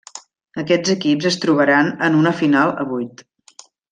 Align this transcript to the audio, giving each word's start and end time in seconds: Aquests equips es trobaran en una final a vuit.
Aquests 0.61 0.93
equips 0.93 1.27
es 1.31 1.37
trobaran 1.43 1.93
en 2.09 2.19
una 2.23 2.33
final 2.41 2.75
a 2.85 2.89
vuit. 2.95 3.23